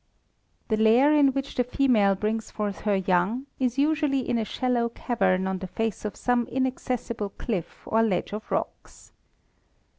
The 0.69 0.77
lair 0.77 1.13
in 1.13 1.31
which 1.31 1.53
the 1.53 1.63
female 1.63 2.15
brings 2.15 2.49
forth 2.49 2.81
her 2.81 2.95
young 2.95 3.45
is 3.59 3.77
usually 3.77 4.27
in 4.27 4.39
a 4.39 4.43
shallow 4.43 4.89
cavern 4.89 5.45
on 5.45 5.59
the 5.59 5.67
face 5.67 6.05
of 6.05 6.15
some 6.15 6.47
inaccessible 6.47 7.29
cliff 7.29 7.83
or 7.85 8.01
ledge 8.01 8.33
of 8.33 8.49
rocks. 8.49 9.11